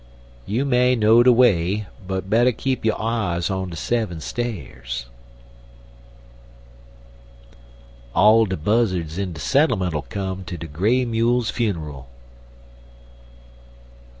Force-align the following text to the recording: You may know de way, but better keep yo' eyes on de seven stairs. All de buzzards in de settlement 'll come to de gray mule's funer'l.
You 0.47 0.65
may 0.65 0.95
know 0.95 1.21
de 1.21 1.31
way, 1.31 1.85
but 2.07 2.27
better 2.27 2.51
keep 2.51 2.83
yo' 2.83 2.95
eyes 2.95 3.51
on 3.51 3.69
de 3.69 3.75
seven 3.75 4.19
stairs. 4.19 5.05
All 8.15 8.47
de 8.47 8.57
buzzards 8.57 9.19
in 9.19 9.33
de 9.33 9.39
settlement 9.39 9.93
'll 9.93 10.01
come 10.01 10.43
to 10.45 10.57
de 10.57 10.65
gray 10.65 11.05
mule's 11.05 11.51
funer'l. 11.51 12.07